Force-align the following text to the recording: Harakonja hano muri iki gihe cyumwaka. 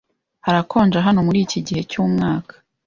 Harakonja 0.45 0.99
hano 1.07 1.19
muri 1.27 1.39
iki 1.45 1.59
gihe 1.67 1.81
cyumwaka. 1.91 2.53